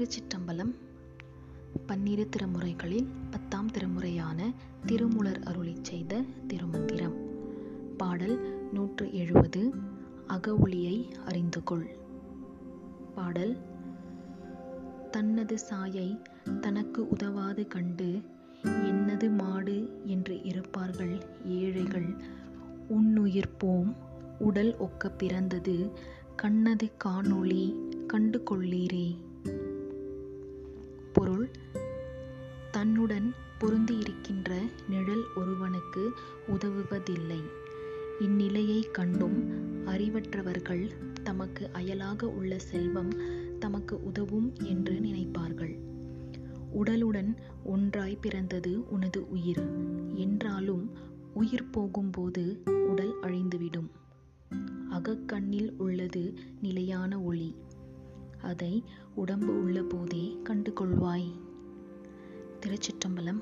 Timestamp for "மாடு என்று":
19.36-20.42